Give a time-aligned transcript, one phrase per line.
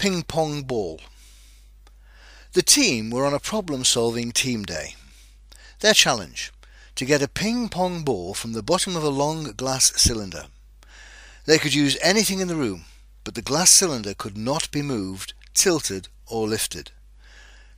[0.00, 0.98] Ping Pong Ball
[2.54, 4.94] The team were on a problem solving team day.
[5.80, 6.52] Their challenge
[6.94, 10.46] to get a ping pong ball from the bottom of a long glass cylinder.
[11.44, 12.86] They could use anything in the room,
[13.24, 16.92] but the glass cylinder could not be moved, tilted or lifted.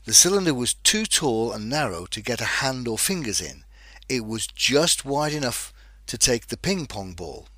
[0.04, 3.64] The cylinder was too tall and narrow to get a hand or fingers in.
[4.09, 5.73] It was just wide enough
[6.07, 7.48] to take the ping pong ball.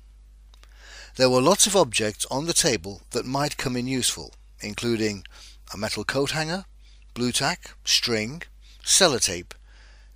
[1.17, 5.25] There were lots of objects on the table that might come in useful, including
[5.73, 6.65] a metal coat hanger,
[7.13, 8.43] Blu Tack, string,
[8.83, 9.53] sellotape,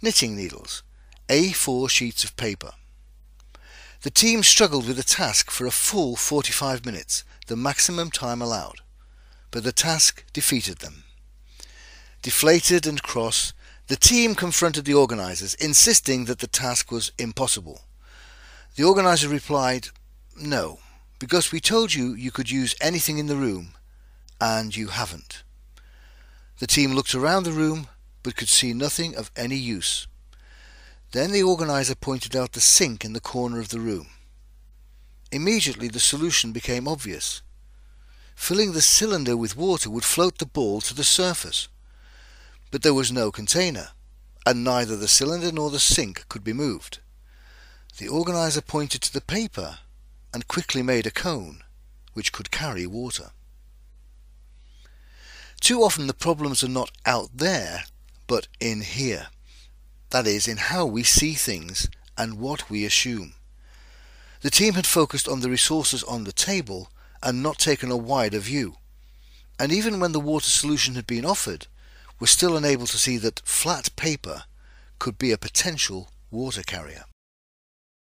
[0.02, 0.84] knitting needles,
[1.28, 2.72] A4 sheets of paper.
[4.02, 8.82] The team struggled with the task for a full 45 minutes, the maximum time allowed,
[9.52, 11.04] but the task defeated them.
[12.22, 13.54] Deflated and cross,
[13.88, 17.82] the team confronted the organisers, insisting that the task was impossible.
[18.76, 19.88] The organiser replied,
[20.36, 20.80] No,
[21.18, 23.74] because we told you you could use anything in the room,
[24.40, 25.44] and you haven't.
[26.60, 27.88] The team looked around the room,
[28.24, 30.08] but could see nothing of any use.
[31.12, 34.08] Then the organiser pointed out the sink in the corner of the room.
[35.32, 37.42] Immediately the solution became obvious.
[38.36, 41.68] Filling the cylinder with water would float the ball to the surface.
[42.72, 43.90] But there was no container,
[44.46, 47.00] and neither the cylinder nor the sink could be moved.
[47.98, 49.80] The organiser pointed to the paper
[50.34, 51.64] and quickly made a cone
[52.14, 53.32] which could carry water.
[55.70, 57.84] Too often the problems are not out there,
[58.26, 59.28] but in here.
[60.10, 63.36] That is, in how we see things and what we assume.
[64.42, 66.90] The team had focused on the resources on the table
[67.22, 68.78] and not taken a wider view.
[69.60, 71.68] And even when the water solution had been offered,
[72.20, 74.46] were still unable to see that flat paper
[74.98, 77.04] could be a potential water carrier.